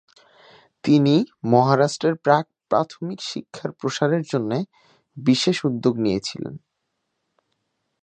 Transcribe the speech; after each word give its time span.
তিনি 0.83 1.15
মহারাষ্ট্রের 1.43 2.15
প্রাক 2.15 2.45
প্রাথমিক 2.69 3.19
শিক্ষার 3.21 3.71
প্রসারের 3.71 4.23
জন্যে 4.23 4.57
বিশেষ 5.17 5.57
উদ্যোগ 5.65 5.93
নিয়েছিলেন। 5.97 6.55